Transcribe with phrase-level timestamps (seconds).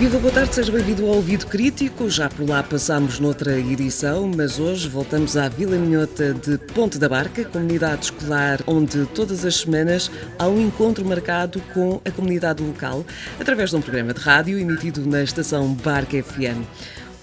[0.00, 2.08] Viva, boa tarde, seja bem-vindo ao Ouvido Crítico.
[2.08, 7.06] Já por lá passámos noutra edição, mas hoje voltamos à Vila Minhota de Ponte da
[7.06, 13.04] Barca, comunidade escolar onde todas as semanas há um encontro marcado com a comunidade local,
[13.38, 16.64] através de um programa de rádio emitido na estação Barca FM.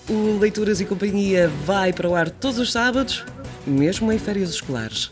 [0.07, 3.25] O Leituras e Companhia vai para o ar todos os sábados,
[3.65, 5.09] mesmo em férias escolares.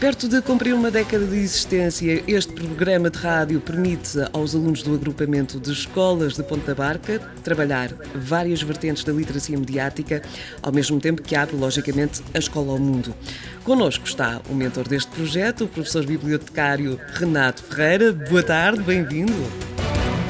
[0.00, 4.94] Perto de cumprir uma década de existência, este programa de rádio permite aos alunos do
[4.94, 10.22] agrupamento de escolas de Ponta Barca trabalhar várias vertentes da literacia mediática,
[10.62, 13.14] ao mesmo tempo que abre, logicamente, a escola ao mundo.
[13.62, 18.10] Connosco está o mentor deste projeto, o professor bibliotecário Renato Ferreira.
[18.10, 19.34] Boa tarde, bem-vindo.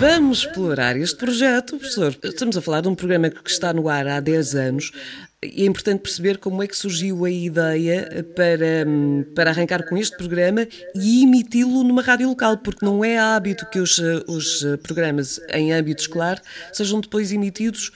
[0.00, 2.16] Vamos explorar este projeto, professor.
[2.25, 4.92] Estamos a falar de um programa que está no ar há 10 anos.
[5.43, 8.87] É importante perceber como é que surgiu a ideia para,
[9.35, 13.79] para arrancar com este programa e emiti-lo numa rádio local, porque não é hábito que
[13.79, 13.98] os,
[14.29, 16.43] os programas em âmbito escolar
[16.75, 17.91] sejam depois emitidos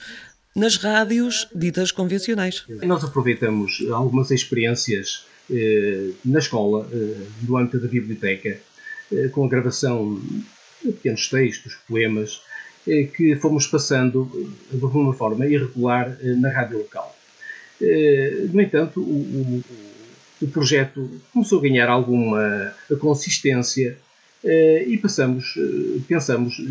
[0.55, 2.65] nas rádios ditas convencionais.
[2.81, 8.57] Nós aproveitamos algumas experiências eh, na escola, eh, no âmbito da biblioteca,
[9.11, 10.19] eh, com a gravação
[10.81, 12.41] pequenos textos, poemas,
[12.87, 14.29] eh, que fomos passando
[14.71, 17.14] de alguma forma irregular eh, na rádio local.
[17.81, 19.63] Eh, no entanto, o,
[20.41, 23.97] o, projeto começou a ganhar alguma consistência
[24.43, 25.55] e passamos,
[26.07, 26.61] pensamos,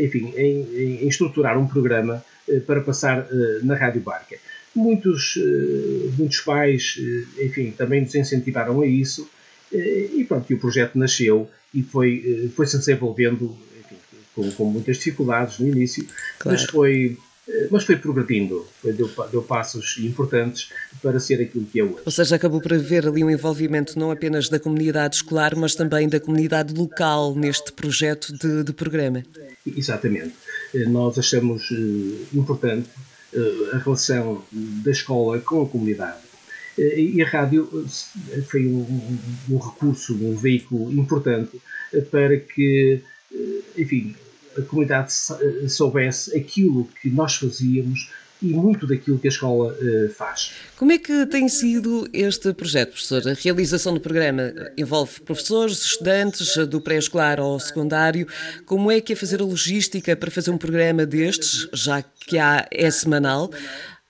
[0.00, 2.24] enfim, em, em estruturar um programa
[2.66, 3.28] para passar
[3.62, 4.36] na Rádio Barca.
[4.74, 5.38] Muitos,
[6.16, 6.98] muitos pais,
[7.38, 9.28] enfim, também nos incentivaram a isso
[9.70, 13.96] e pronto, e o projeto nasceu e foi, eh, foi se desenvolvendo enfim,
[14.34, 16.06] com, com, muitas dificuldades no início,
[16.38, 16.58] claro.
[16.58, 17.33] mas foi eh,
[17.70, 20.70] mas foi progredindo, deu, deu, passos importantes
[21.02, 22.02] para ser aquilo que é hoje.
[22.04, 26.08] Ou seja, acabou por haver ali um envolvimento não apenas da comunidade escolar, mas também
[26.08, 29.22] da comunidade local neste projeto de, de programa.
[29.66, 30.34] Exatamente.
[30.74, 31.70] Eh, nós achamos
[32.32, 32.88] importante
[33.72, 36.18] a relação da escola com a comunidade.
[36.78, 37.86] E a rádio
[38.48, 39.18] foi um,
[39.48, 41.60] um recurso, um veículo importante
[42.10, 43.00] para que,
[43.76, 44.16] enfim,
[44.58, 45.12] a comunidade
[45.68, 48.10] soubesse aquilo que nós fazíamos
[48.42, 49.74] e muito daquilo que a escola
[50.16, 50.52] faz.
[50.76, 53.26] Como é que tem sido este projeto, professor?
[53.28, 58.26] A realização do programa envolve professores, estudantes, do pré-escolar ao secundário.
[58.66, 62.66] Como é que é fazer a logística para fazer um programa destes, já que há,
[62.70, 63.50] é semanal?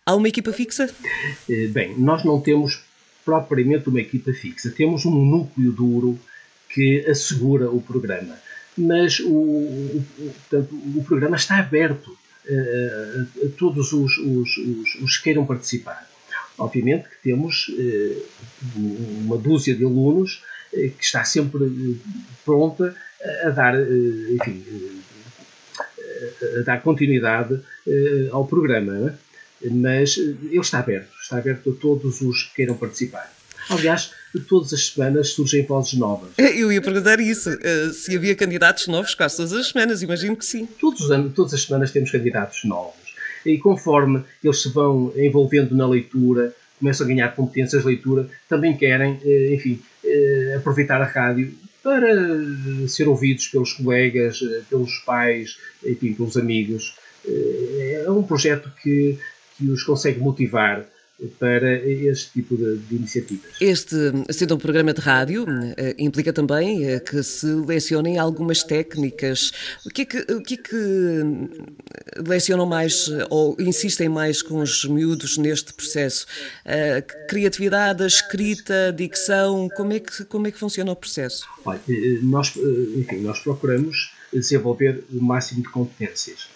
[0.05, 0.91] Há uma equipa fixa?
[1.49, 2.83] Eh, bem, nós não temos
[3.25, 4.71] propriamente uma equipa fixa.
[4.71, 6.19] Temos um núcleo duro
[6.69, 8.37] que assegura o programa.
[8.77, 15.17] Mas o, o, portanto, o programa está aberto uh, a, todos os, os, os, os,
[15.17, 16.09] que queiram participar.
[16.59, 18.23] Obviamente que temos uh,
[18.77, 20.43] uma dúzia de alunos
[20.73, 22.01] que está sempre
[22.45, 24.65] pronta a, a dar, enfim,
[26.59, 27.61] a dar continuidade
[28.33, 29.09] ao programa.
[29.09, 29.25] É?
[29.71, 33.33] mas eh, ele está aberto, está aberto a todos os que queiram participar.
[33.71, 34.13] Aliás,
[34.49, 36.31] todas as semanas surgem vozes novas.
[36.39, 40.45] Eu ia perguntar isso, eh, se havia candidatos novos quase todas as semanas, imagino que
[40.45, 40.67] sim.
[40.79, 43.15] Todos os anos, todas as semanas temos candidatos novos.
[43.45, 48.77] E conforme eles se vão envolvendo na leitura, começam a ganhar competências de leitura, também
[48.77, 49.81] querem, eh, enfim,
[50.57, 52.09] aproveitar a rádio para
[52.89, 56.95] ser ouvidos pelos colegas, pelos pais, enfim, pelos amigos.
[57.27, 59.19] É um projeto que
[59.57, 60.85] que os consegue motivar
[61.39, 63.53] para este tipo de, de, iniciativas.
[63.61, 63.97] Este,
[64.31, 69.53] sendo um programa de rádio, eh, implica também eh, que se lecionem algumas técnicas.
[69.87, 74.85] O que é que, o que, é que lecionam mais ou insistem mais com os
[74.85, 76.27] miúdos neste processo?
[76.65, 81.47] A criatividade, a escrita, a dicção, como é que, como é que funciona o processo?
[81.65, 82.53] Olha, eh, nós,
[82.97, 86.49] enfim, nós procuramos desenvolver o máximo de competências.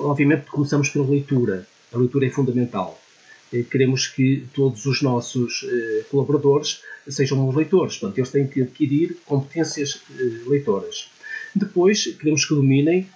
[0.00, 3.00] Obviamente começamos pela leitura a leitura é fundamental.
[3.52, 8.62] Eh, queremos que todos os nossos eh, colaboradores sejam bons leitores, portanto, eles têm que
[8.62, 11.08] adquirir competências eh, leitoras.
[11.54, 13.08] Depois, queremos que dominem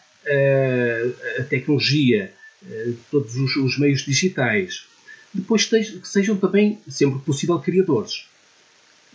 [1.38, 2.32] a tecnologia,
[3.10, 4.84] todos os, os meios digitais.
[5.34, 8.24] Depois, que sejam também, sempre possível, criadores.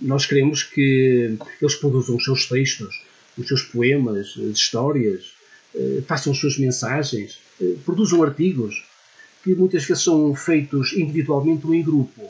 [0.01, 3.01] Nós queremos que eles produzam os seus textos,
[3.37, 5.31] os seus poemas, as histórias,
[6.05, 7.39] façam as suas mensagens,
[7.85, 8.83] produzam artigos
[9.47, 12.21] que muitas vezes são feitos individualmente ou em grupo.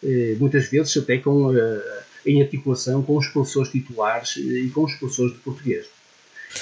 [0.00, 4.84] Eh, muitas vezes até com, eh, em articulação com os professores titulares eh, e com
[4.84, 5.86] os professores de português.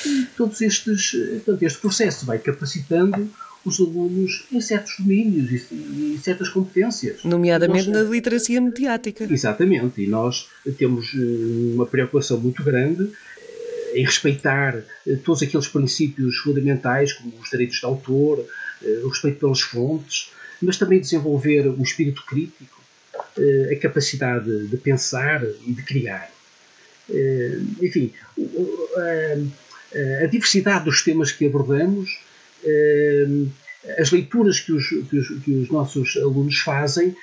[0.06, 3.28] E todos estes, portanto, este processo vai capacitando
[3.62, 7.22] os alunos em certos domínios e, certas competências.
[7.22, 9.25] Nomeadamente nós, na literacia mediática.
[9.31, 10.48] Exatamente, e nós
[10.78, 11.12] temos
[11.75, 13.10] uma preocupação muito grande
[13.94, 14.82] em respeitar
[15.25, 18.44] todos aqueles princípios fundamentais, como os direitos de autor,
[19.04, 22.82] o respeito pelas fontes, mas também desenvolver o espírito crítico,
[23.70, 26.31] a capacidade de pensar e de criar.
[27.82, 28.12] Enfim,
[30.22, 32.19] a diversidade dos temas que abordamos,
[33.98, 37.14] as leituras que os, que os, que os nossos alunos fazem,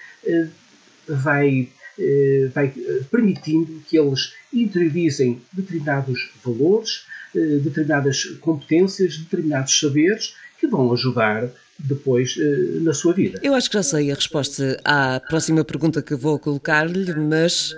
[1.08, 1.70] vai
[2.00, 7.06] eh, vai eh, permitindo que eles interiorizem determinados valores,
[7.36, 12.36] eh, determinadas competências, determinados saberes que vão ajudar depois
[12.82, 13.40] na sua vida.
[13.42, 17.76] Eu acho que já sei a resposta à próxima pergunta que vou colocar-lhe, mas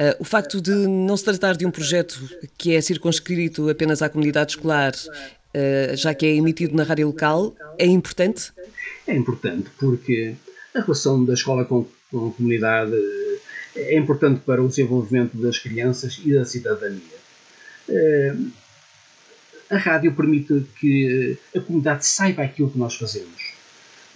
[0.00, 2.20] Uh, o facto de não se tratar de um projeto
[2.56, 7.52] que é circunscrito apenas à comunidade escolar, uh, já que é emitido na rádio local,
[7.76, 8.52] é importante?
[9.08, 10.36] É importante porque
[10.72, 12.92] a relação da escola com, com a comunidade
[13.74, 17.18] é importante para o desenvolvimento das crianças e da cidadania.
[17.88, 18.34] Eh,
[19.70, 23.52] a rádio permite que a comunidade saiba aquilo que nós fazemos.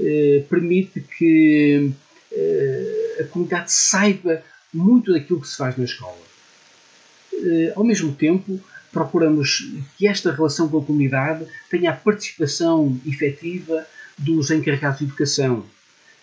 [0.00, 1.90] Eh, permite que
[2.32, 6.32] eh, a comunidade saiba muito daquilo que se faz na escola.
[7.74, 8.60] Ao mesmo tempo,
[8.92, 9.68] procuramos
[9.98, 13.84] que esta relação com a comunidade tenha a participação efetiva
[14.16, 15.64] dos encarregados de educação,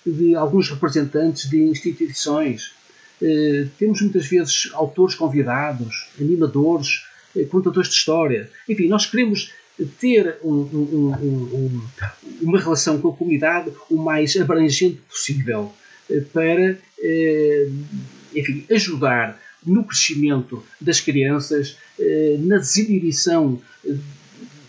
[0.05, 2.73] de alguns representantes de instituições,
[3.21, 7.18] eh, temos muitas vezes autores convidados, animadores, eh,
[7.49, 8.49] contadores de história.
[8.67, 9.51] Enfim, nós queremos
[9.99, 11.81] ter um, um, um,
[12.41, 15.71] uma relação com a comunidade o mais abrangente possível
[16.09, 16.77] eh, para
[18.35, 21.77] enfim, ajudar no crescimento das crianças,
[22.39, 23.61] na desinibição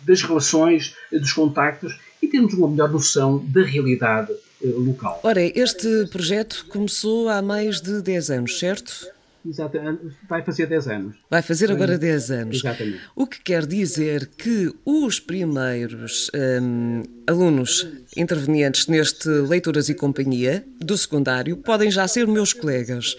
[0.06, 5.20] das relações, dos contactos e termos uma melhor noção da realidade eh, local.
[5.22, 9.06] Ora, este projeto começou há mais de 10 anos, certo?
[9.44, 11.16] Exatamente, vai fazer 10 anos.
[11.30, 12.56] Vai fazer agora 10 anos.
[12.56, 13.00] Exatamente.
[13.16, 16.30] O que quer dizer que os primeiros
[16.62, 23.16] hum, alunos intervenientes neste Leituras e Companhia do secundário podem já ser meus colegas.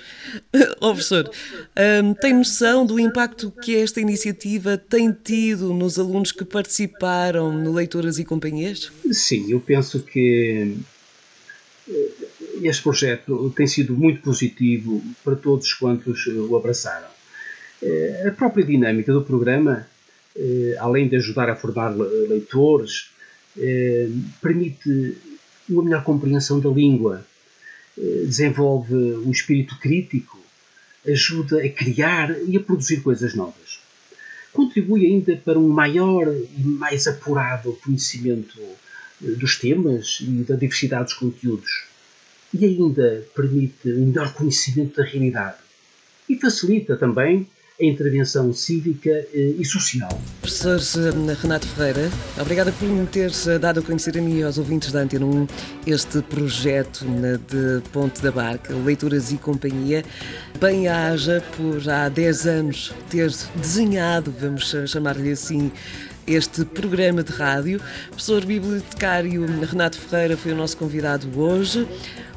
[0.79, 1.29] oh, professor,
[2.03, 7.73] hum, tem noção do impacto que esta iniciativa tem tido nos alunos que participaram no
[7.73, 8.91] Leituras e Companhias?
[9.11, 10.77] Sim, eu penso que
[12.67, 17.07] este projeto tem sido muito positivo para todos quantos o abraçaram.
[17.81, 19.87] Eh, a própria dinâmica do programa,
[20.35, 23.09] eh, além de ajudar a formar leitores,
[23.57, 24.07] eh,
[24.41, 25.17] permite
[25.69, 27.25] uma melhor compreensão da língua,
[27.97, 30.39] desenvolve um espírito crítico,
[31.07, 33.79] ajuda a criar e a produzir coisas novas.
[34.53, 38.59] Contribui ainda para um maior e mais apurado conhecimento
[39.19, 41.90] dos temas e da diversidade dos conteúdos
[42.53, 45.57] e ainda permite um melhor conhecimento da realidade
[46.29, 47.47] e facilita também
[47.79, 50.21] a intervenção cívica eh, e social.
[50.39, 52.09] Professor eh, Renato Ferreira,
[52.39, 55.25] obrigada por me ter eh, dado a conhecer a mim e aos ouvintes da Antena
[55.25, 55.47] 1
[55.87, 57.03] este projeto
[57.49, 60.03] de Ponte da Barca, Leituras e Companhia.
[60.59, 65.71] Bem haja por há 10 anos ter desenhado, vamos chamar-lhe assim,
[66.27, 67.81] este programa de rádio.
[68.09, 71.87] Professor bibliotecário Renato Ferreira foi o nosso convidado hoje.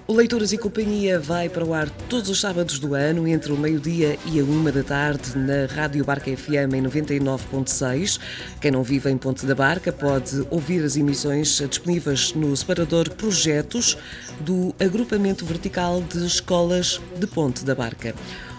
[0.06, 3.56] O Leituras e Companhia vai para o ar todos os sábados do ano, entre o
[3.56, 8.20] meio-dia e a uma da tarde, na Rádio Barca FM em 99.6.
[8.60, 13.96] Quem não vive em Ponte da Barca pode ouvir as emissões disponíveis no separador Projetos
[14.40, 18.14] do Agrupamento Vertical de Escolas de Ponte da Barca.